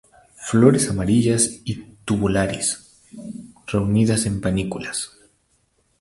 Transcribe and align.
Flores 0.47 0.89
amarillas 0.89 1.61
y 1.63 1.83
tubulares, 2.05 2.97
reunidas 3.67 4.25
en 4.25 4.41
panículas. 4.41 5.15